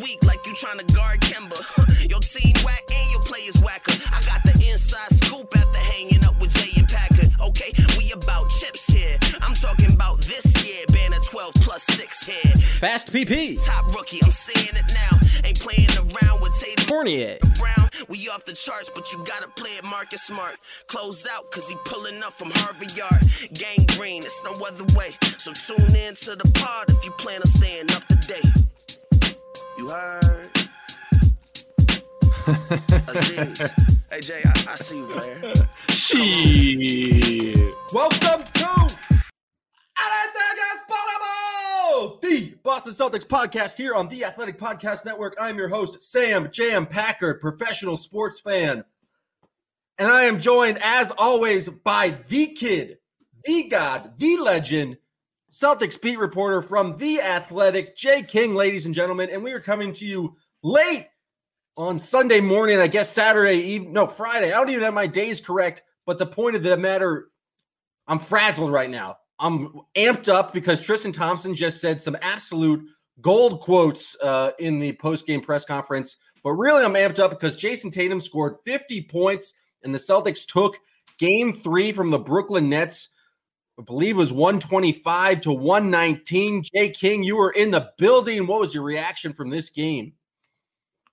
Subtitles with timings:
[0.00, 1.58] Twice like you trying to guard Kemba.
[2.10, 3.92] Your team whack and your players whacker.
[4.12, 7.30] I got the inside scoop after hanging up with Jay and Packard.
[7.40, 9.18] Okay, we about chips here.
[9.40, 10.84] I'm talking about this year.
[10.88, 12.52] Banner 12 plus 6 here.
[12.56, 13.64] Fast PP.
[13.64, 15.18] Top rookie, I'm saying it now.
[15.44, 17.38] Ain't playing around with Tatum Fournier.
[17.58, 17.88] Brown.
[18.08, 20.56] We off the charts, but you gotta play it Marcus Smart.
[20.86, 23.20] Close out, cause he pulling up from Harvard Yard.
[23.52, 25.12] Gang green, it's no other way.
[25.38, 28.60] So tune in to the pod if you plan on staying up to date.
[29.80, 30.50] You heard?
[33.08, 33.60] Aziz.
[34.10, 35.54] hey, Jay, I, I see you, player.
[35.88, 37.74] Shit.
[37.90, 38.68] Welcome to
[39.96, 40.58] Athletic
[42.20, 45.34] the Boston Celtics podcast here on the Athletic Podcast Network.
[45.40, 48.84] I'm your host, Sam Jam Packard, professional sports fan.
[49.96, 52.98] And I am joined, as always, by the kid,
[53.46, 54.98] the god, the legend,
[55.50, 59.30] Celtics beat reporter from The Athletic, Jay King, ladies and gentlemen.
[59.30, 61.08] And we are coming to you late
[61.76, 64.52] on Sunday morning, I guess Saturday evening, no, Friday.
[64.52, 67.28] I don't even have my days correct, but the point of the matter,
[68.06, 69.16] I'm frazzled right now.
[69.38, 72.84] I'm amped up because Tristan Thompson just said some absolute
[73.20, 76.16] gold quotes uh, in the post game press conference.
[76.44, 80.76] But really, I'm amped up because Jayson Tatum scored 50 points and the Celtics took
[81.18, 83.09] game three from the Brooklyn Nets.
[83.80, 86.64] I believe it was 125 to 119.
[86.74, 88.46] Jay King, you were in the building.
[88.46, 90.12] What was your reaction from this game?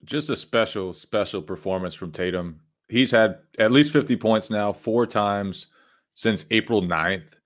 [0.04, 2.60] Just a special, special performance from Tatum.
[2.90, 5.68] He's had at least 50 points now, four times
[6.14, 7.38] since April 9th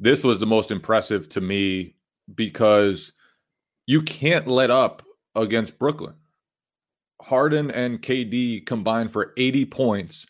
[0.00, 1.94] this was the most impressive to me
[2.34, 3.12] because
[3.86, 5.02] you can't let up
[5.36, 6.14] against Brooklyn.
[7.20, 10.26] Harden and KD combined for 80 points,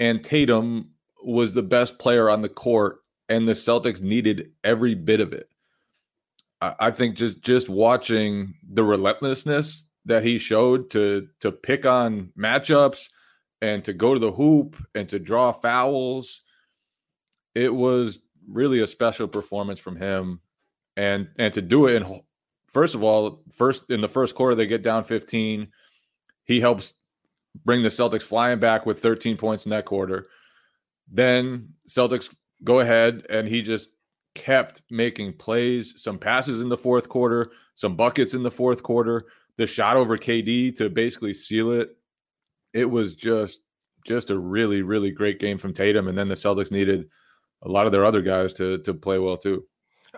[0.00, 3.01] and Tatum was the best player on the court,
[3.32, 5.48] and the Celtics needed every bit of it.
[6.60, 12.30] I, I think just just watching the relentlessness that he showed to to pick on
[12.38, 13.08] matchups
[13.62, 16.42] and to go to the hoop and to draw fouls,
[17.54, 20.40] it was really a special performance from him,
[20.98, 22.20] and and to do it in
[22.66, 25.68] first of all, first in the first quarter they get down 15.
[26.44, 26.92] He helps
[27.64, 30.26] bring the Celtics flying back with 13 points in that quarter.
[31.10, 32.28] Then Celtics
[32.64, 33.90] go ahead and he just
[34.34, 39.26] kept making plays, some passes in the fourth quarter, some buckets in the fourth quarter,
[39.56, 41.96] the shot over KD to basically seal it.
[42.72, 43.60] It was just
[44.04, 47.08] just a really really great game from Tatum and then the Celtics needed
[47.62, 49.64] a lot of their other guys to to play well too.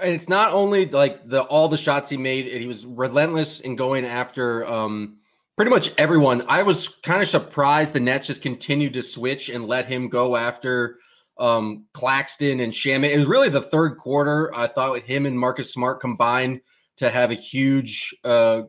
[0.01, 3.61] And it's not only like the all the shots he made, and he was relentless
[3.61, 5.19] in going after um
[5.57, 6.43] pretty much everyone.
[6.49, 10.37] I was kind of surprised the Nets just continued to switch and let him go
[10.37, 10.99] after
[11.39, 13.11] um Claxton and Shamet.
[13.11, 14.55] It was really the third quarter.
[14.55, 16.61] I thought with him and Marcus Smart combined
[16.99, 18.63] to have a huge uh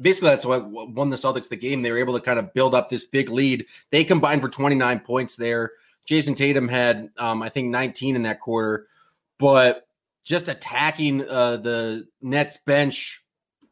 [0.00, 1.82] basically that's what won the Celtics the game.
[1.82, 3.66] They were able to kind of build up this big lead.
[3.90, 5.72] They combined for 29 points there.
[6.06, 8.88] Jayson Tatum had, um, I think, 19 in that quarter,
[9.38, 9.86] but
[10.24, 13.22] just attacking uh, the Nets bench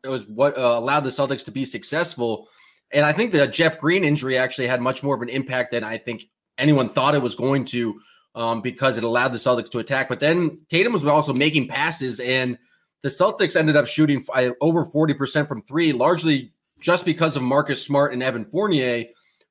[0.05, 2.49] was what uh, allowed the Celtics to be successful.
[2.93, 5.85] And I think the Jeff Green injury actually had much more of an impact than
[5.85, 6.25] I think
[6.59, 8.01] anyone thought it was going to
[8.35, 10.09] um, because it allowed the Celtics to attack.
[10.09, 12.59] But then Tatum was also making passes, and
[13.03, 14.25] the Celtics ended up shooting
[14.61, 19.07] over 40% from three, largely just because of Marcus Smart and Evan Fournier,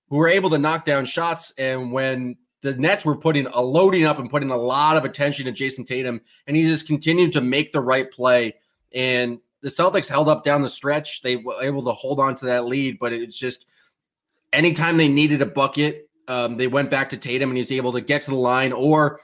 [0.10, 1.54] who were able to knock down shots.
[1.58, 5.46] And when the Nets were putting a loading up and putting a lot of attention
[5.46, 8.56] to Jayson Tatum, and he just continued to make the right play.
[8.94, 11.22] And the Celtics held up down the stretch.
[11.22, 13.66] They were able to hold on to that lead, but it's just
[14.54, 18.02] anytime they needed a bucket, um, they went back to Tatum and he's able to
[18.02, 18.72] get to the line.
[18.74, 19.20] Or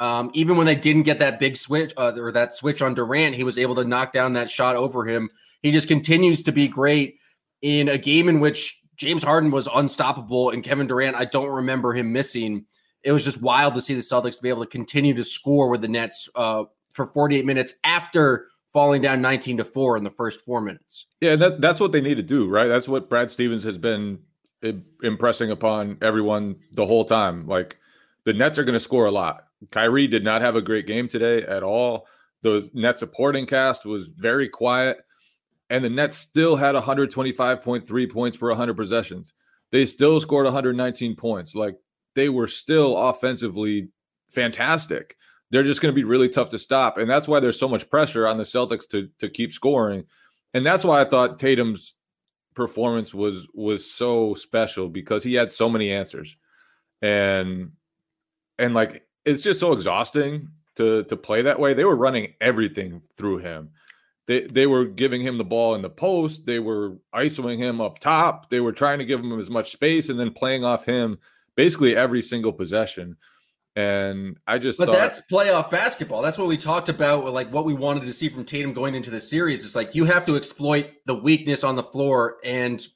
[0.00, 3.34] um, even when they didn't get that big switch uh, or that switch on Durant,
[3.34, 5.30] he was able to knock down that shot over him.
[5.62, 7.18] He just continues to be great
[7.62, 11.94] in a game in which James Harden was unstoppable and Kevin Durant, I don't remember
[11.94, 12.66] him missing.
[13.02, 15.82] It was just wild to see the Celtics be able to continue to score with
[15.82, 20.40] the Nets uh, for 48 minutes after falling down 19 to 4 in the first
[20.40, 21.06] four minutes.
[21.20, 22.68] Yeah, that, that's what they need to do, right?
[22.68, 24.20] That's what Brad Stevens has been
[25.02, 27.46] impressing upon everyone the whole time.
[27.46, 27.78] Like
[28.24, 29.44] the Nets are going to score a lot.
[29.70, 32.06] Kyrie did not have a great game today at all.
[32.42, 34.98] The net supporting cast was very quiet,
[35.70, 39.32] and the Nets still had 125.3 points per 100 possessions.
[39.70, 41.54] They still scored 119 points.
[41.54, 41.76] Like
[42.14, 43.88] they were still offensively
[44.28, 45.16] fantastic.
[45.50, 47.90] They're just going to be really tough to stop, and that's why there's so much
[47.90, 50.04] pressure on the Celtics to to keep scoring.
[50.54, 51.94] And that's why I thought Tatum's
[52.54, 56.36] performance was was so special because he had so many answers,
[57.00, 57.72] and
[58.58, 61.74] and like it's just so exhausting to to play that way.
[61.74, 63.70] They were running everything through him.
[64.26, 66.46] They they were giving him the ball in the post.
[66.46, 68.50] They were isoing him up top.
[68.50, 71.18] They were trying to give him as much space and then playing off him
[71.56, 73.16] basically every single possession.
[73.74, 76.20] And I just But thought, that's playoff basketball.
[76.20, 79.10] That's what we talked about like what we wanted to see from Tatum going into
[79.10, 79.64] the series.
[79.64, 82.86] It's like you have to exploit the weakness on the floor and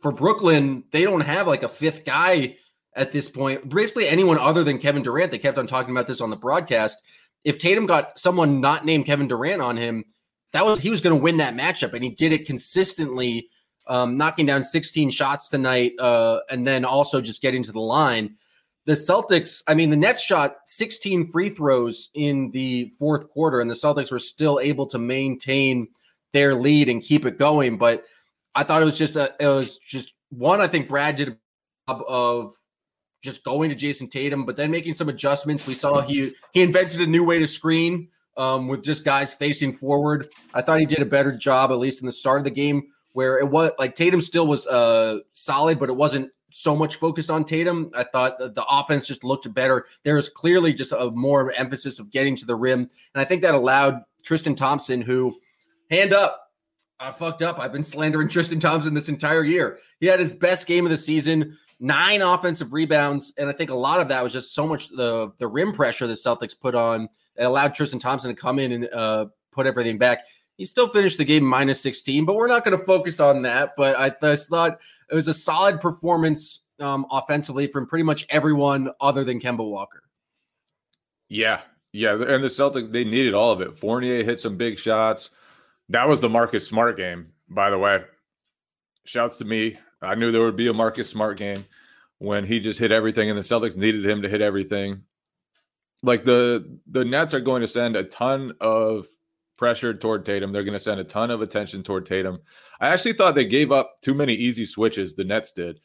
[0.00, 2.56] for Brooklyn, they don't have like a fifth guy
[2.94, 3.68] at this point.
[3.68, 5.30] Basically anyone other than Kevin Durant.
[5.30, 7.00] They kept on talking about this on the broadcast.
[7.44, 10.04] If Tatum got someone not named Kevin Durant on him,
[10.52, 13.48] that was he was going to win that matchup and he did it consistently
[13.88, 18.36] um, knocking down 16 shots tonight uh, and then also just getting to the line
[18.86, 23.68] the Celtics, I mean, the Nets shot 16 free throws in the fourth quarter, and
[23.68, 25.88] the Celtics were still able to maintain
[26.32, 27.78] their lead and keep it going.
[27.78, 28.04] But
[28.54, 30.60] I thought it was just a, it was just one.
[30.60, 31.36] I think Brad did a
[31.88, 32.54] job of
[33.22, 35.66] just going to Jayson Tatum, but then making some adjustments.
[35.66, 39.72] We saw he he invented a new way to screen um, with just guys facing
[39.72, 40.28] forward.
[40.54, 42.84] I thought he did a better job, at least in the start of the game,
[43.14, 47.30] where it was like Tatum still was uh, solid, but it wasn't so much focused
[47.30, 47.90] on Tatum.
[47.94, 49.86] I thought the, the offense just looked better.
[50.04, 52.80] There was clearly just a more emphasis of getting to the rim.
[53.14, 55.38] And I think that allowed Tristan Thompson, who,
[55.90, 56.50] hand up,
[56.98, 57.60] I fucked up.
[57.60, 59.78] I've been slandering Tristan Thompson this entire year.
[60.00, 63.74] He had his best game of the season, nine offensive rebounds, and I think a
[63.74, 67.08] lot of that was just so much the the rim pressure the Celtics put on.
[67.36, 70.24] It allowed Tristan Thompson to come in and uh, put everything back.
[70.56, 73.74] He still finished the game minus 16, but we're not going to focus on that.
[73.76, 74.78] But I just thought
[75.10, 80.02] it was a solid performance um, offensively from pretty much everyone other than Kemba Walker.
[81.28, 81.60] Yeah,
[81.92, 83.78] yeah, and the Celtics they needed all of it.
[83.78, 85.30] Fournier hit some big shots.
[85.88, 88.02] That was the Marcus Smart game, by the way.
[89.04, 89.76] Shouts to me.
[90.02, 91.64] I knew there would be a Marcus Smart game
[92.18, 95.02] when he just hit everything, and the Celtics needed him to hit everything.
[96.02, 99.06] Like the the Nets are going to send a ton of
[99.56, 100.52] pressure toward Tatum.
[100.52, 102.40] They're going to send a ton of attention toward Tatum.
[102.80, 105.14] I actually thought they gave up too many easy switches.
[105.14, 105.80] The Nets did.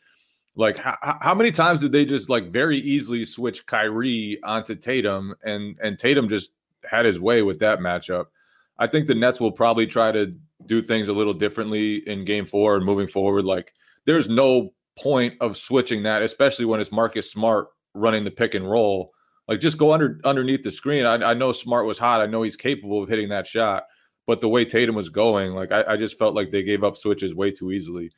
[0.55, 5.33] Like how, how many times did they just like very easily switch Kyrie onto Tatum
[5.43, 6.51] and and Tatum just
[6.83, 8.25] had his way with that matchup.
[8.77, 10.33] I think the Nets will probably try to
[10.65, 13.73] do things a little differently in game 4 and moving forward like
[14.05, 18.69] there's no point of switching that especially when it's Marcus Smart running the pick and
[18.69, 19.11] roll
[19.51, 21.05] like just go under underneath the screen.
[21.05, 22.22] I, I know Smart was hot.
[22.22, 23.84] I know he's capable of hitting that shot,
[24.25, 26.96] but the way Tatum was going, like I, I just felt like they gave up
[26.96, 28.12] switches way too easily.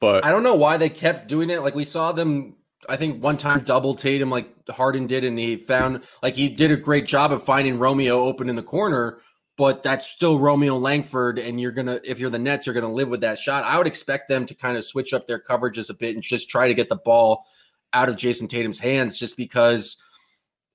[0.00, 1.62] But I don't know why they kept doing it.
[1.62, 2.56] Like we saw them,
[2.90, 6.70] I think one time double Tatum like Harden did, and he found like he did
[6.70, 9.20] a great job of finding Romeo open in the corner.
[9.56, 13.08] But that's still Romeo Langford, and you're gonna if you're the Nets, you're gonna live
[13.08, 13.64] with that shot.
[13.64, 16.50] I would expect them to kind of switch up their coverages a bit and just
[16.50, 17.46] try to get the ball
[17.94, 19.96] out of Jayson Tatum's hands, just because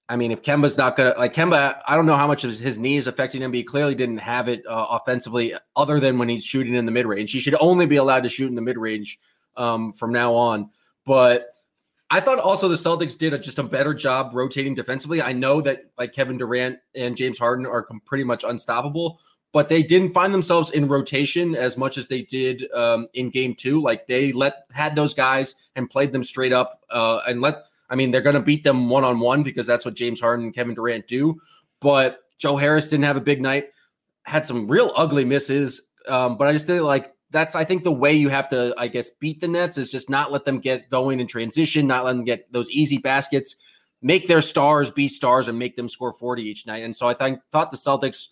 [0.09, 2.77] I mean, if Kemba's not gonna like Kemba, I don't know how much of his
[2.77, 6.27] knee is affecting him, but he clearly didn't have it uh, offensively, other than when
[6.27, 7.31] he's shooting in the mid range.
[7.31, 9.19] He should only be allowed to shoot in the mid range
[9.55, 10.69] um, from now on.
[11.05, 11.47] But
[12.09, 15.21] I thought also the Celtics did a, just a better job rotating defensively.
[15.21, 19.21] I know that like Kevin Durant and James Harden are pretty much unstoppable,
[19.53, 23.55] but they didn't find themselves in rotation as much as they did um, in game
[23.55, 23.81] two.
[23.81, 27.67] Like they let had those guys and played them straight up uh, and let.
[27.91, 30.45] I mean, they're going to beat them one on one because that's what James Harden
[30.45, 31.39] and Kevin Durant do.
[31.81, 33.67] But Joe Harris didn't have a big night,
[34.23, 35.81] had some real ugly misses.
[36.07, 38.87] Um, but I just think like that's I think the way you have to I
[38.87, 42.13] guess beat the Nets is just not let them get going in transition, not let
[42.13, 43.57] them get those easy baskets,
[44.01, 46.83] make their stars be stars and make them score 40 each night.
[46.83, 48.29] And so I thought the Celtics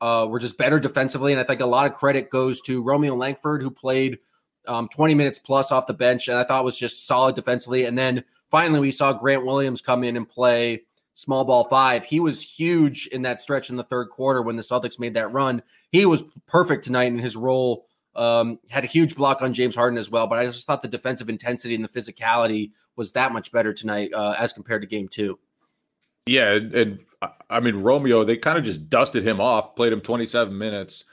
[0.00, 1.32] uh, were just better defensively.
[1.32, 4.18] And I think a lot of credit goes to Romeo Langford, who played
[4.66, 7.84] um, 20 minutes plus off the bench, and I thought was just solid defensively.
[7.84, 10.82] And then finally, we saw Grant Williams come in and play
[11.14, 12.04] small ball five.
[12.04, 15.32] He was huge in that stretch in the third quarter when the Celtics made that
[15.32, 15.62] run.
[15.90, 17.86] He was perfect tonight in his role.
[18.14, 20.88] Um, had a huge block on James Harden as well, but I just thought the
[20.88, 25.08] defensive intensity and the physicality was that much better tonight uh, as compared to game
[25.08, 25.38] two.
[26.26, 27.00] Yeah, and
[27.48, 31.04] I mean Romeo, they kind of just dusted him off, played him 27 minutes.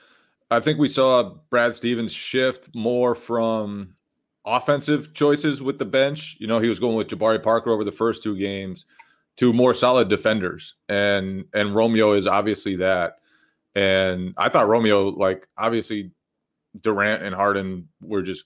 [0.50, 3.94] I think we saw Brad Stevens shift more from
[4.44, 6.36] offensive choices with the bench.
[6.38, 8.84] You know, he was going with Jabari Parker over the first two games
[9.36, 13.18] to more solid defenders, and and Romeo is obviously that.
[13.74, 16.12] And I thought Romeo, like obviously,
[16.80, 18.44] Durant and Harden were just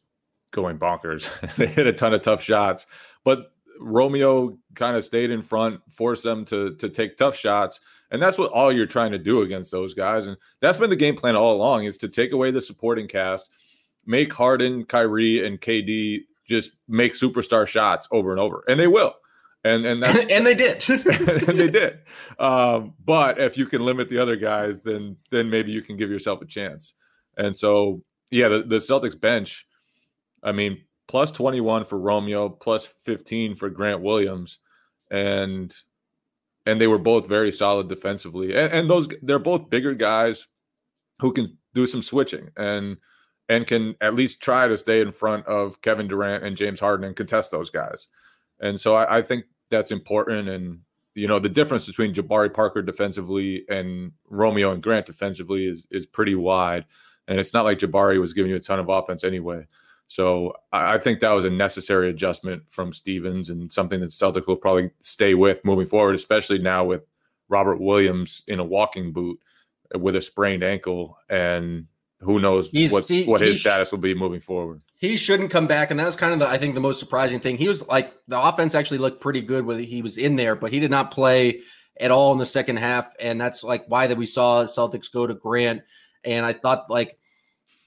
[0.52, 1.30] going bonkers.
[1.56, 2.86] they hit a ton of tough shots,
[3.24, 8.22] but Romeo kind of stayed in front, forced them to to take tough shots, and
[8.22, 10.26] that's what all you're trying to do against those guys.
[10.26, 13.50] And that's been the game plan all along: is to take away the supporting cast,
[14.08, 19.14] make Harden, Kyrie, and KD just make superstar shots over and over, and they will.
[19.64, 21.98] And and and they did, and they did.
[22.38, 26.10] Um, but if you can limit the other guys, then then maybe you can give
[26.10, 26.94] yourself a chance.
[27.36, 29.66] And so, yeah, the, the Celtics bench.
[30.42, 34.58] I mean, plus 21 for Romeo, plus 15 for Grant Williams.
[35.10, 35.74] And
[36.66, 38.54] and they were both very solid defensively.
[38.54, 40.46] And, and, those they're both bigger guys
[41.20, 42.98] who can do some switching and
[43.48, 47.06] and can at least try to stay in front of Kevin Durant and James Harden
[47.06, 48.08] and contest those guys.
[48.60, 50.48] And so I, I think that's important.
[50.48, 50.80] And
[51.14, 56.06] you know, the difference between Jabari Parker defensively and Romeo and Grant defensively is is
[56.06, 56.84] pretty wide.
[57.26, 59.66] And it's not like Jabari was giving you a ton of offense anyway.
[60.06, 64.56] So I think that was a necessary adjustment from Stevens and something that Celtics will
[64.56, 67.02] probably stay with moving forward, especially now with
[67.50, 69.38] Robert Williams in a walking boot
[69.94, 71.86] with a sprained ankle, and
[72.20, 74.80] who knows what's, he, what his status will be moving forward.
[74.96, 77.38] He shouldn't come back, and that was kind of the, I think the most surprising
[77.38, 77.56] thing.
[77.56, 80.72] He was like the offense actually looked pretty good when he was in there, but
[80.72, 81.60] he did not play
[82.00, 85.26] at all in the second half, and that's like why that we saw Celtics go
[85.26, 85.82] to Grant.
[86.24, 87.18] And I thought like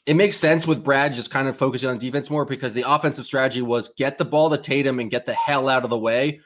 [0.06, 3.26] it makes sense with Brad just kind of focusing on defense more because the offensive
[3.26, 6.40] strategy was get the ball to Tatum and get the hell out of the way.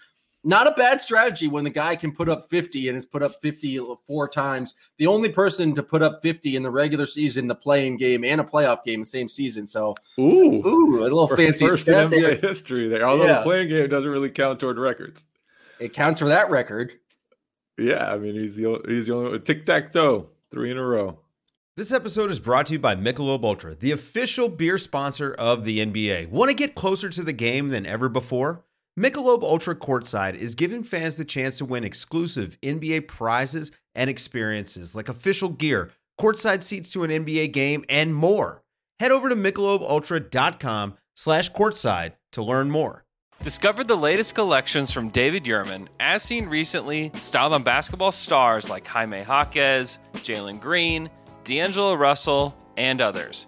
[0.47, 3.41] Not a bad strategy when the guy can put up 50 and has put up
[3.41, 4.75] 50 four times.
[4.99, 8.39] The only person to put up 50 in the regular season, the play-in game, and
[8.39, 9.65] a playoff game the same season.
[9.65, 12.49] So, ooh, ooh, a little fancy first stat in NBA there.
[12.49, 13.07] history there.
[13.07, 13.39] Although yeah.
[13.39, 15.25] the play-in game doesn't really count toward records,
[15.79, 16.93] it counts for that record.
[17.79, 21.19] Yeah, I mean he's the he's the only tic tac toe three in a row.
[21.75, 25.79] This episode is brought to you by Michelob Ultra, the official beer sponsor of the
[25.79, 26.29] NBA.
[26.29, 28.63] Want to get closer to the game than ever before?
[28.97, 34.95] Michelob Ultra Courtside is giving fans the chance to win exclusive NBA prizes and experiences
[34.95, 38.63] like official gear, courtside seats to an NBA game, and more.
[39.01, 43.03] Head over to michelobultra.com slash courtside to learn more.
[43.43, 48.87] Discover the latest collections from David Yurman, as seen recently, styled on basketball stars like
[48.87, 51.09] Jaime Jaquez, Jalen Green,
[51.43, 53.47] D'Angelo Russell, and others.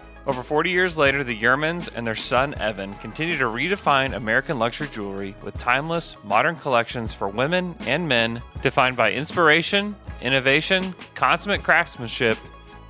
[0.27, 4.87] Over 40 years later, the Yurmans and their son Evan continue to redefine American luxury
[4.91, 12.37] jewelry with timeless, modern collections for women and men defined by inspiration, innovation, consummate craftsmanship,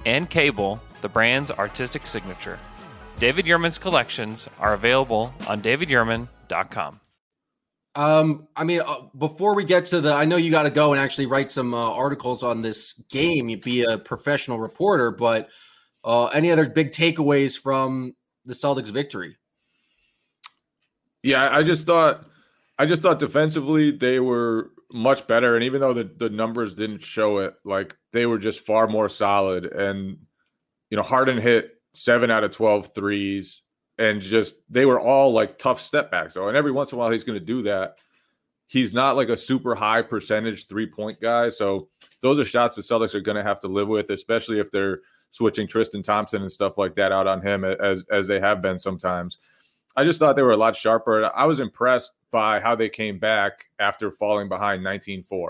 [0.06, 2.60] and cable, the brand's artistic signature.
[3.18, 7.00] David Yurman's collections are available on davidyurman.com.
[7.96, 10.92] Um, I mean, uh, before we get to the, I know you got to go
[10.92, 13.48] and actually write some uh, articles on this game.
[13.48, 15.50] You'd be a professional reporter, but
[16.04, 18.16] uh, any other big takeaways from
[18.46, 19.38] the Celtics victory?
[21.24, 22.26] Yeah, I just thought
[22.80, 25.56] I just thought defensively they were much better.
[25.56, 29.10] And even though the, the numbers didn't show it, like they were just far more
[29.10, 29.66] solid.
[29.66, 30.18] And,
[30.90, 33.62] you know, Harden hit seven out of 12 threes
[33.98, 36.34] and just they were all like tough step backs.
[36.34, 37.98] So, and every once in a while he's going to do that.
[38.68, 41.50] he's not like a super high percentage three point guy.
[41.50, 41.90] So
[42.22, 45.02] those are shots the Celtics are going to have to live with, especially if they're
[45.32, 48.78] switching Tristan Thompson and stuff like that out on him as as they have been
[48.78, 49.38] sometimes.
[49.96, 51.30] I just thought they were a lot sharper.
[51.36, 55.50] I was impressed by how they came back after falling behind 19-4.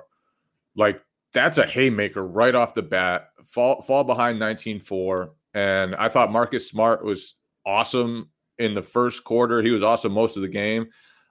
[0.75, 1.01] Like
[1.33, 3.29] that's a haymaker right off the bat.
[3.45, 7.35] Fall fall behind 19-4 and I thought Marcus Smart was
[7.65, 9.61] awesome in the first quarter.
[9.61, 10.87] He was awesome most of the game.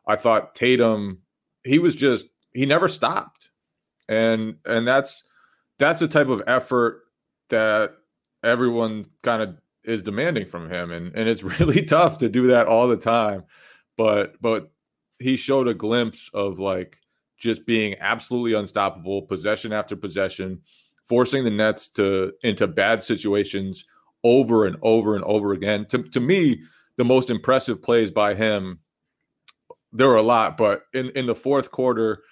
[0.06, 1.22] I thought Tatum
[1.64, 3.50] he was just he never stopped.
[4.08, 5.24] And and that's
[5.78, 7.02] that's the type of effort
[7.48, 7.94] that
[8.42, 12.66] everyone kind of is demanding from him and and it's really tough to do that
[12.66, 13.44] all the time.
[13.96, 14.70] But but
[15.18, 16.98] he showed a glimpse of like
[17.38, 20.60] just being absolutely unstoppable possession after possession,
[21.06, 23.84] forcing the Nets to into bad situations
[24.22, 25.86] over and over and over again.
[25.86, 26.62] To to me,
[26.96, 28.80] the most impressive plays by him
[29.92, 32.22] there were a lot, but in in the fourth quarter,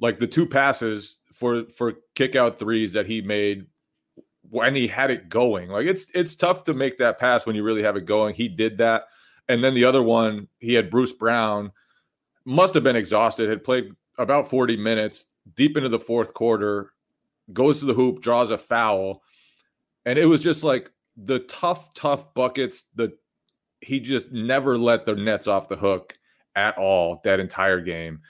[0.00, 3.66] like the two passes for for kick out threes that he made
[4.52, 5.70] when he had it going.
[5.70, 8.34] Like it's it's tough to make that pass when you really have it going.
[8.34, 9.04] He did that.
[9.48, 11.72] And then the other one, he had Bruce Brown,
[12.44, 16.92] must have been exhausted, had played about 40 minutes deep into the fourth quarter,
[17.54, 19.22] goes to the hoop, draws a foul.
[20.04, 22.84] And it was just like the tough, tough buckets.
[22.94, 23.16] The
[23.80, 26.18] he just never let the nets off the hook
[26.54, 28.20] at all that entire game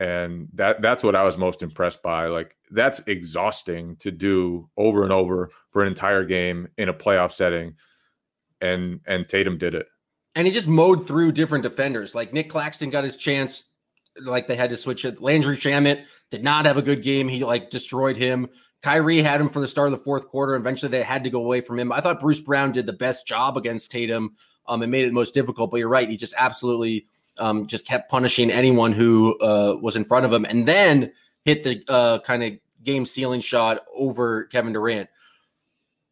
[0.00, 2.26] and that that's what I was most impressed by.
[2.26, 7.32] Like that's exhausting to do over and over for an entire game in a playoff
[7.32, 7.74] setting,
[8.62, 9.86] and and Tatum did it.
[10.34, 12.14] And he just mowed through different defenders.
[12.14, 13.64] Like Nick Claxton got his chance,
[14.18, 15.20] like they had to switch it.
[15.20, 17.28] Landry Shamet did not have a good game.
[17.28, 18.48] He like destroyed him.
[18.82, 20.54] Kyrie had him for the start of the fourth quarter.
[20.54, 21.92] Eventually, they had to go away from him.
[21.92, 25.34] I thought Bruce Brown did the best job against Tatum um, and made it most
[25.34, 25.70] difficult.
[25.70, 27.06] But you're right; he just absolutely
[27.40, 31.12] um, just kept punishing anyone who uh, was in front of him, and then
[31.44, 32.52] hit the uh, kind of
[32.84, 35.08] game sealing shot over Kevin Durant.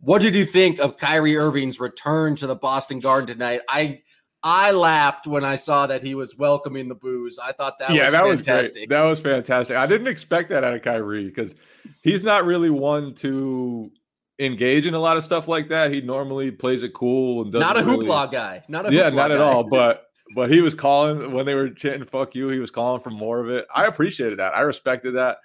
[0.01, 3.61] What did you think of Kyrie Irving's return to the Boston Garden tonight?
[3.69, 4.03] I
[4.43, 7.39] I laughed when I saw that he was welcoming the boos.
[7.43, 8.63] I thought that yeah, was that fantastic.
[8.63, 8.89] was great.
[8.91, 9.77] That was fantastic.
[9.77, 11.55] I didn't expect that out of Kyrie because
[12.03, 13.91] he's not really one to
[14.39, 15.93] engage in a lot of stuff like that.
[15.93, 18.63] He normally plays it cool and not a really, hoopla guy.
[18.69, 19.65] Not a yeah, not at all.
[19.65, 23.11] But but he was calling when they were chanting "fuck you." He was calling for
[23.11, 23.67] more of it.
[23.75, 24.55] I appreciated that.
[24.55, 25.39] I respected that.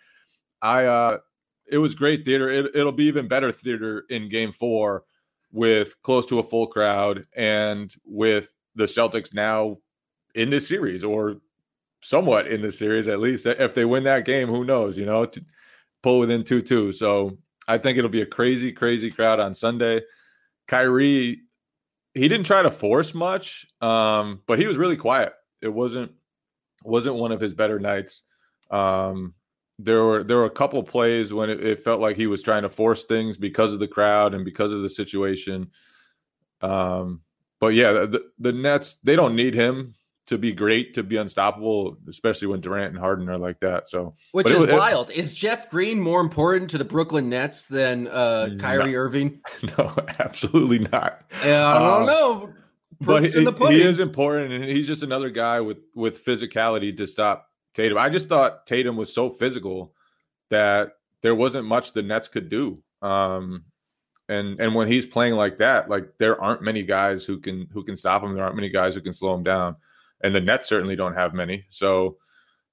[0.62, 1.17] I uh,
[1.67, 2.50] it was great theater.
[2.50, 5.04] It, it'll be even better theater in Game Four
[5.52, 9.78] with close to a full crowd and with the Celtics now
[10.36, 11.38] in this series or
[12.02, 13.46] somewhat in this series at least.
[13.46, 14.98] If they win that game, who knows?
[14.98, 15.30] You know,
[16.02, 16.91] pull within two two.
[16.91, 20.02] So I think it'll be a crazy, crazy crowd on Sunday.
[20.67, 21.41] Kyrie
[22.13, 25.34] he didn't try to force much, um, but he was really quiet.
[25.62, 26.12] It wasn't
[26.84, 28.23] wasn't one of his better nights.
[28.69, 29.34] Um,
[29.80, 32.63] there were there were a couple plays when it, it, felt like he was trying
[32.63, 35.71] to force things because of the crowd and because of the situation.
[36.62, 37.21] Um,
[37.60, 39.95] but yeah, the, the Nets they don't need him
[40.27, 43.89] to be great to be unstoppable, especially when Durant and Harden are like that.
[43.89, 45.09] So, which is wild.
[45.09, 49.41] It, is Jeff Green more important to the Brooklyn Nets than uh, Kyrie no, Irving?
[49.77, 51.23] No, absolutely not.
[51.43, 52.53] Yeah, I don't uh, know.
[53.01, 57.49] but he, he is important, and he's just another guy with with physicality to stop
[57.73, 57.97] Tatum.
[57.97, 59.93] I just thought Tatum was so physical
[60.49, 62.81] that there wasn't much the Nets could do.
[63.01, 63.65] Um,
[64.29, 67.83] and and when he's playing like that, like there aren't many guys who can who
[67.83, 68.33] can stop him.
[68.36, 69.75] There aren't many guys who can slow him down
[70.23, 71.65] and the Nets certainly don't have many.
[71.69, 72.17] So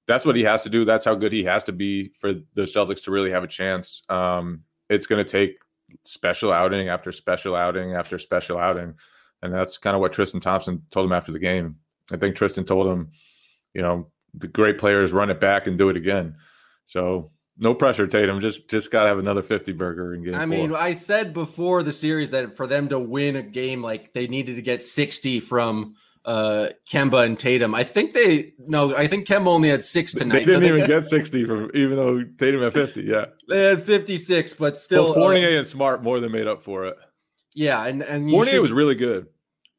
[0.07, 0.85] that's what he has to do.
[0.85, 4.01] That's how good he has to be for the Celtics to really have a chance.
[4.09, 5.57] Um, it's going to take
[6.05, 8.95] special outing after special outing after special outing,
[9.41, 11.75] and that's kind of what Tristan Thompson told him after the game.
[12.11, 13.11] I think Tristan told him,
[13.73, 16.35] you know, the great players run it back and do it again.
[16.85, 18.41] So no pressure, Tatum.
[18.41, 20.35] Just just gotta have another fifty burger and get.
[20.35, 24.13] I mean, I said before the series that for them to win a game, like
[24.13, 27.73] they needed to get sixty from uh Kemba and Tatum.
[27.73, 30.39] I think they no, I think Kemba only had six tonight.
[30.39, 33.03] They didn't so they even got, get 60 from even though Tatum had 50.
[33.03, 33.25] Yeah.
[33.47, 36.85] They had 56, but still well, Fournier uh, and Smart more than made up for
[36.85, 36.97] it.
[37.53, 39.27] Yeah, and and Fournier should, was really good.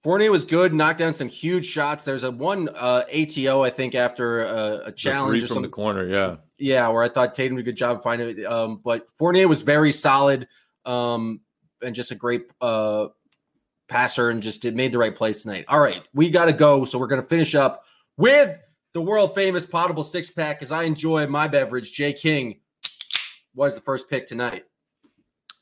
[0.03, 2.05] Fournier was good, knocked down some huge shots.
[2.05, 6.07] There's a one uh, ATO, I think, after a, a challenge from the corner.
[6.07, 8.45] Yeah, yeah, where I thought Tatum did a good job finding it.
[8.45, 10.49] Um, but Fournier was very solid,
[10.85, 11.41] um,
[11.83, 13.07] and just a great uh,
[13.93, 15.67] passer and just did made the right place tonight.
[15.69, 16.85] All right, we got to go.
[16.85, 17.85] So we're going to finish up
[18.17, 18.59] with
[18.95, 21.93] the world famous potable six pack as I enjoy my beverage.
[21.93, 22.61] Jay King,
[23.55, 24.65] was the first pick tonight?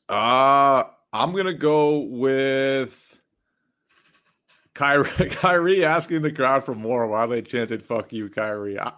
[0.07, 3.19] Uh, I'm going to go with
[4.73, 8.79] Kyrie, Kyrie asking the crowd for more while they chanted, fuck you, Kyrie.
[8.79, 8.93] I,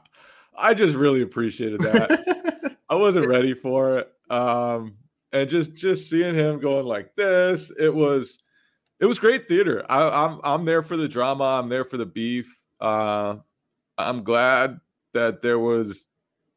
[0.56, 2.78] I just really appreciated that.
[2.90, 4.14] I wasn't ready for it.
[4.30, 4.98] Um,
[5.32, 8.38] and just just seeing him going like this, it was
[9.04, 9.86] it was great theater.
[9.90, 11.44] I, I'm I'm there for the drama.
[11.44, 12.58] I'm there for the beef.
[12.80, 13.36] Uh,
[13.98, 14.80] I'm glad
[15.14, 16.08] that there was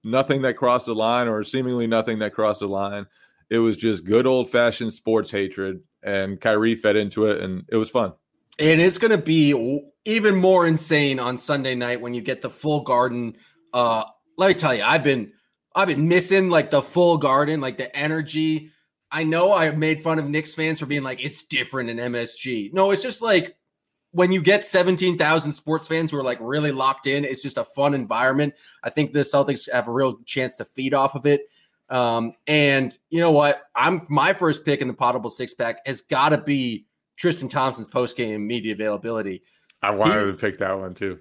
[0.04, 3.08] nothing that crossed the line, or seemingly nothing that crossed the line.
[3.50, 7.78] It was just good old fashioned sports hatred, and Kyrie fed into it, and it
[7.78, 8.12] was fun.
[8.60, 12.50] And it's going to be even more insane on Sunday night when you get the
[12.50, 13.38] full garden.
[13.74, 14.04] Uh,
[14.38, 15.32] let me tell you, I've been
[15.74, 18.70] I've been missing like the full garden, like the energy.
[19.10, 21.96] I know I have made fun of Knicks fans for being like it's different in
[21.98, 22.72] MSG.
[22.72, 23.56] No, it's just like
[24.12, 27.64] when you get 17,000 sports fans who are like really locked in, it's just a
[27.64, 28.54] fun environment.
[28.82, 31.42] I think the Celtics have a real chance to feed off of it.
[31.88, 33.62] Um, and you know what?
[33.74, 37.88] I'm my first pick in the potable six pack has got to be Tristan Thompson's
[37.88, 39.42] post game media availability.
[39.82, 41.18] I wanted he, to pick that one too.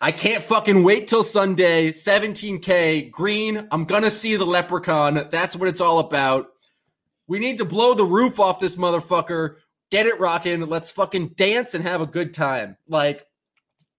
[0.00, 1.90] I can't fucking wait till Sunday.
[1.90, 3.66] 17K green.
[3.70, 5.28] I'm gonna see the leprechaun.
[5.30, 6.53] That's what it's all about.
[7.26, 9.56] We need to blow the roof off this motherfucker.
[9.90, 10.60] Get it rocking.
[10.62, 12.76] Let's fucking dance and have a good time.
[12.88, 13.26] Like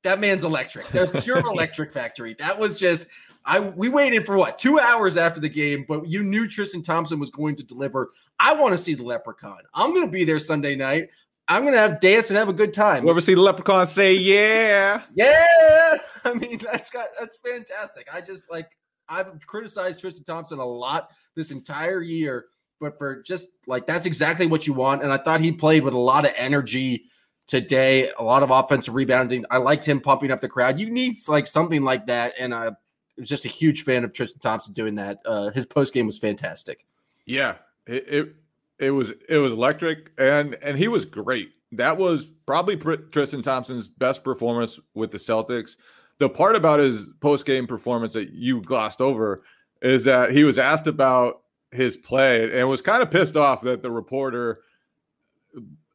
[0.03, 0.87] that man's electric.
[0.89, 2.35] They're pure electric factory.
[2.39, 3.07] That was just
[3.45, 7.19] I we waited for what two hours after the game, but you knew Tristan Thompson
[7.19, 8.11] was going to deliver.
[8.39, 9.59] I want to see the leprechaun.
[9.73, 11.09] I'm gonna be there Sunday night.
[11.47, 13.03] I'm gonna have dance and have a good time.
[13.03, 15.03] You ever see the leprechaun say yeah?
[15.13, 15.97] Yeah.
[16.25, 18.07] I mean, that's got that's fantastic.
[18.11, 18.69] I just like
[19.07, 22.45] I've criticized Tristan Thompson a lot this entire year,
[22.79, 25.03] but for just like that's exactly what you want.
[25.03, 27.05] And I thought he played with a lot of energy
[27.47, 29.45] today, a lot of offensive rebounding.
[29.49, 30.79] I liked him pumping up the crowd.
[30.79, 32.71] You need like something like that, and I
[33.17, 35.19] was just a huge fan of Tristan Thompson doing that.
[35.25, 36.85] Uh, his post game was fantastic.
[37.25, 37.55] Yeah,
[37.87, 38.35] it, it
[38.79, 41.51] it was it was electric, and and he was great.
[41.71, 45.75] That was probably Tristan Thompson's best performance with the Celtics.
[46.19, 49.43] The part about his post game performance that you glossed over
[49.81, 51.41] is that he was asked about
[51.75, 54.59] his play and was kind of pissed off that the reporter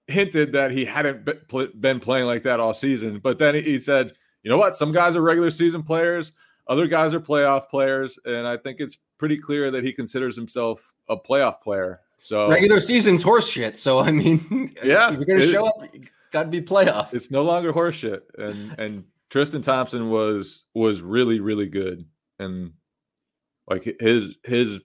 [0.07, 1.29] hinted that he hadn't
[1.81, 3.19] been playing like that all season.
[3.19, 4.77] But then he said, "You know what?
[4.77, 6.33] Some guys are regular season players,
[6.67, 10.95] other guys are playoff players, and I think it's pretty clear that he considers himself
[11.09, 13.77] a playoff player." So regular season's horseshit.
[13.77, 15.83] So I mean, yeah, you're gonna show up,
[16.31, 17.15] got to be playoffs.
[17.15, 22.05] It's no longer horseshit, and and Tristan Thompson was was really really good,
[22.39, 22.73] and
[23.69, 24.81] like his his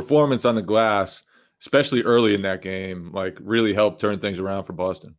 [0.00, 1.22] performance on the glass,
[1.62, 5.16] especially early in that game, like really helped turn things around for Boston.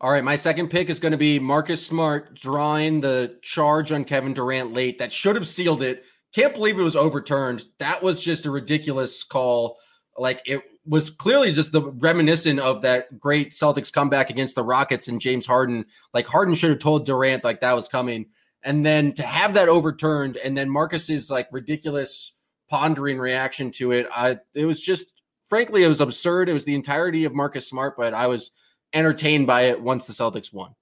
[0.00, 4.04] All right, my second pick is going to be Marcus Smart drawing the charge on
[4.04, 4.98] Kevin Durant late.
[4.98, 6.04] That should have sealed it.
[6.34, 7.64] Can't believe it was overturned.
[7.80, 9.76] That was just a ridiculous call.
[10.16, 15.08] Like it was clearly just the reminiscent of that great Celtics comeback against the Rockets
[15.08, 15.84] and James Harden.
[16.14, 18.26] Like Harden should have told Durant like that was coming.
[18.62, 22.34] And then to have that overturned and then Marcus's like ridiculous
[22.68, 26.48] pondering reaction to it, I it was just frankly it was absurd.
[26.48, 28.52] It was the entirety of Marcus Smart, but I was
[28.92, 30.74] entertained by it once the Celtics won.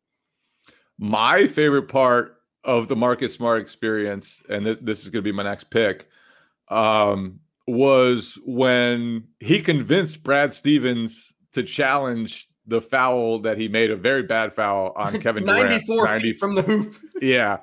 [0.98, 5.32] My favorite part of the Marcus Smart experience, and this, this is going to be
[5.32, 6.08] my next pick,
[6.68, 13.96] um, was when he convinced Brad Stevens to challenge the foul that he made a
[13.96, 16.22] very bad foul on Kevin 94 Durant.
[16.22, 16.96] 90 from the hoop.
[17.22, 17.58] Yeah.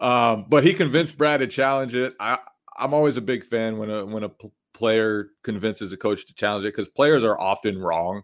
[0.00, 2.14] Um, but he convinced Brad to challenge it.
[2.18, 2.38] I,
[2.76, 6.34] I'm always a big fan when a when a p- player convinces a coach to
[6.34, 8.22] challenge it because players are often wrong.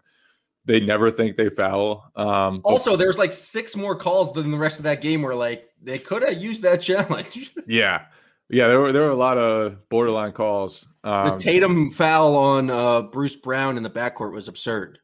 [0.67, 2.11] They never think they foul.
[2.17, 5.69] Um, also, there's like six more calls than the rest of that game where like
[5.81, 7.53] they could have used that challenge.
[7.67, 8.07] yeah,
[8.51, 10.87] yeah, there were there were a lot of borderline calls.
[11.05, 14.99] Um, the Tatum foul on uh, Bruce Brown in the backcourt was absurd.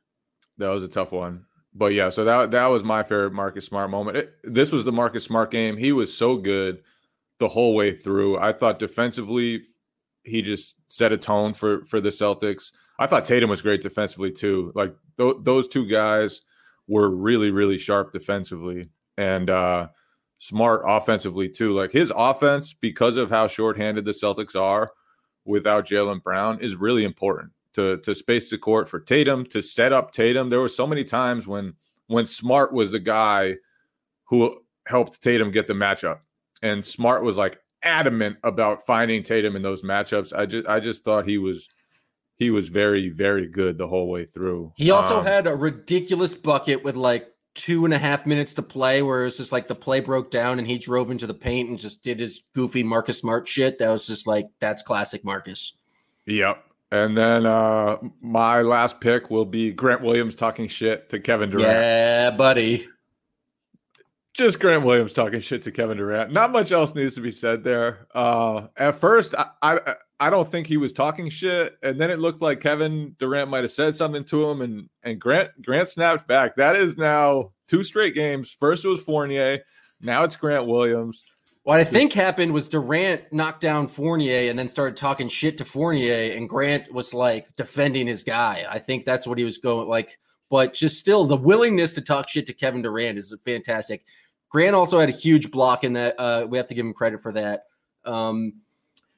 [0.58, 2.08] That was a tough one, but yeah.
[2.08, 4.16] So that that was my favorite Marcus Smart moment.
[4.16, 5.76] It, this was the Marcus Smart game.
[5.76, 6.82] He was so good
[7.38, 8.38] the whole way through.
[8.38, 9.62] I thought defensively,
[10.24, 12.72] he just set a tone for for the Celtics.
[12.98, 14.72] I thought Tatum was great defensively too.
[14.74, 16.42] Like th- those two guys
[16.88, 19.88] were really really sharp defensively, and uh,
[20.38, 21.72] smart offensively too.
[21.72, 24.90] Like his offense, because of how shorthanded the Celtics are
[25.44, 29.92] without Jaylen Brown, is really important to to space the court for Tatum to set
[29.92, 30.48] up Tatum.
[30.48, 31.74] There were so many times when
[32.08, 33.56] when Smart was the guy
[34.24, 36.20] who helped Tatum get the matchup,
[36.62, 40.36] and Smart was like adamant about finding Tatum in those matchups.
[40.36, 41.68] I just I just thought he was
[42.36, 44.72] he was very very good the whole way through.
[44.76, 48.62] He also um, had a ridiculous bucket with like two and a half minutes to
[48.62, 51.70] play where it's just like the play broke down and he drove into the paint
[51.70, 53.78] and just did his goofy Marcus Smart shit.
[53.78, 55.74] That was just like that's classic Marcus.
[56.26, 56.62] Yep.
[56.92, 61.68] And then uh my last pick will be Grant Williams talking shit to Kevin Durant.
[61.68, 62.86] Yeah, buddy.
[64.36, 66.32] Just Grant Williams talking shit to Kevin Durant.
[66.32, 68.06] Not much else needs to be said there.
[68.14, 72.18] Uh, at first, I, I I don't think he was talking shit, and then it
[72.18, 76.26] looked like Kevin Durant might have said something to him, and and Grant Grant snapped
[76.26, 76.56] back.
[76.56, 78.54] That is now two straight games.
[78.58, 79.60] First it was Fournier,
[80.00, 81.24] now it's Grant Williams.
[81.64, 85.64] What I think happened was Durant knocked down Fournier and then started talking shit to
[85.64, 88.64] Fournier, and Grant was like defending his guy.
[88.68, 90.18] I think that's what he was going like.
[90.48, 94.04] But just still, the willingness to talk shit to Kevin Durant is fantastic.
[94.48, 96.14] Grant also had a huge block in that.
[96.18, 97.64] Uh, we have to give him credit for that.
[98.04, 98.60] Um,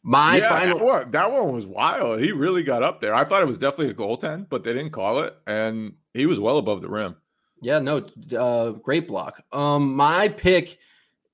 [0.03, 2.21] my yeah, final that one, that one was wild.
[2.21, 3.14] He really got up there.
[3.14, 6.41] I thought it was definitely a goaltend, but they didn't call it, and he was
[6.41, 7.17] well above the rim.
[7.61, 8.07] Yeah, no,
[8.38, 9.43] uh, great block.
[9.53, 10.79] Um, my pick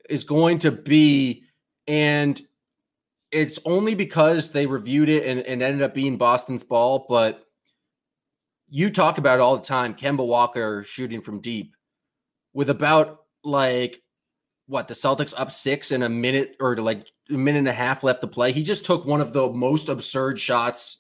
[0.09, 1.45] is going to be,
[1.87, 2.41] and
[3.31, 7.47] it's only because they reviewed it and, and ended up being Boston's ball, but
[8.69, 9.95] you talk about it all the time.
[9.95, 11.77] Kemba Walker shooting from deep
[12.55, 14.03] with about like
[14.67, 18.03] what the Celtics up six in a minute or like a minute and a half
[18.03, 18.53] left to play.
[18.53, 20.99] He just took one of the most absurd shots.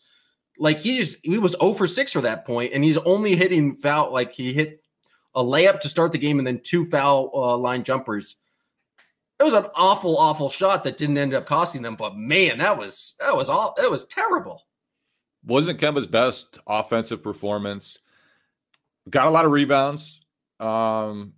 [0.59, 3.75] Like he just he was 0 for 6 for that point, and he's only hitting
[3.75, 4.85] foul like he hit
[5.35, 8.37] a layup to start the game and then two foul uh, line jumpers.
[9.41, 11.97] It was an awful, awful shot that didn't end up costing them.
[11.97, 14.63] But man, that was that was all that was terrible.
[15.45, 17.99] Wasn't Kemba's best offensive performance.
[19.11, 20.21] Got a lot of rebounds.
[20.61, 21.35] Um,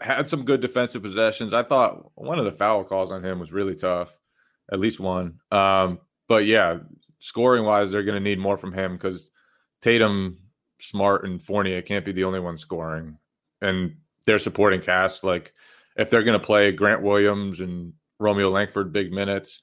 [0.00, 1.52] had some good defensive possessions.
[1.52, 4.16] I thought one of the foul calls on him was really tough,
[4.72, 5.40] at least one.
[5.50, 6.78] Um, but yeah,
[7.18, 9.30] scoring wise, they're going to need more from him because
[9.82, 10.38] Tatum,
[10.80, 13.18] Smart, and Fournier can't be the only one scoring,
[13.60, 15.52] and their supporting cast like
[15.96, 19.60] if they're going to play Grant Williams and Romeo Langford big minutes,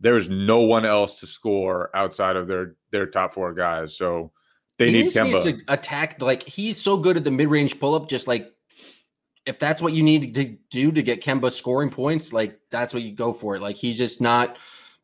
[0.00, 3.96] there's no one else to score outside of their their top four guys.
[3.96, 4.32] So
[4.78, 5.42] they he need Kemba.
[5.42, 6.20] to attack.
[6.20, 8.08] Like he's so good at the mid range pull up.
[8.08, 8.52] Just like
[9.48, 13.02] if that's what you need to do to get Kemba scoring points, like that's what
[13.02, 13.62] you go for it.
[13.62, 14.58] Like he's just not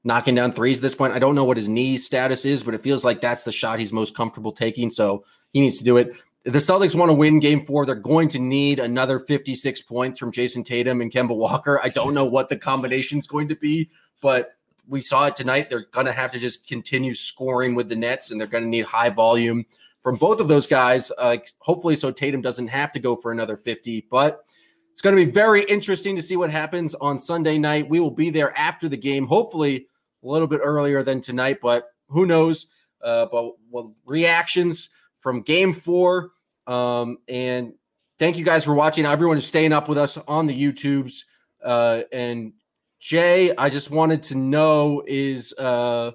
[0.05, 1.15] knocking down threes at this point.
[1.15, 3.79] I don't know what his knee status is, but it feels like that's the shot
[3.79, 4.91] he's most comfortable taking.
[4.91, 6.15] So he needs to do it.
[6.43, 10.31] The Celtics want to win game four, they're going to need another 56 points from
[10.31, 11.81] Jayson Tatum and Kemba Walker.
[11.83, 13.89] I don't know what the combination is going to be,
[14.21, 15.71] but we saw it tonight.
[15.71, 18.69] They're going to have to just continue scoring with the Nets, and they're going to
[18.69, 19.65] need high volume
[20.05, 21.11] from both of those guys.
[21.17, 24.07] Uh, hopefully, so Tatum doesn't have to go for another 50.
[24.11, 24.45] But
[24.93, 27.89] it's going to be very interesting to see what happens on Sunday night.
[27.89, 29.87] We will be there after the game, hopefully
[30.23, 32.67] a little bit earlier than tonight, but who knows?
[33.03, 36.33] Uh, but well, reactions from game four.
[36.67, 37.73] Um, and
[38.19, 39.07] thank you guys for watching.
[39.07, 41.25] Everyone is staying up with us on the YouTubes.
[41.63, 42.53] Uh, and
[43.01, 46.13] Jay, I just wanted to know is uh,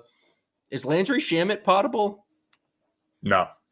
[0.69, 2.27] is Landry Shamet potable?
[3.21, 3.47] no,